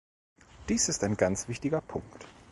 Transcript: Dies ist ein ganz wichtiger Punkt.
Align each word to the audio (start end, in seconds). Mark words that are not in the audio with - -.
Dies 0.67 0.89
ist 0.89 1.03
ein 1.03 1.15
ganz 1.15 1.47
wichtiger 1.47 1.79
Punkt. 1.79 2.25